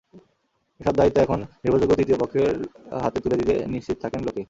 এসব 0.79 0.93
দায়িত্ব 0.95 1.17
এখন 1.21 1.39
নির্ভরযোগ্য 1.63 1.93
তৃতীয় 1.95 2.17
পক্ষের 2.21 2.51
হাতে 3.03 3.17
তুলে 3.23 3.35
দিয়ে 3.39 3.55
নিশ্চিন্ত 3.73 3.99
থাকেন 4.03 4.21
লোকে। 4.21 4.39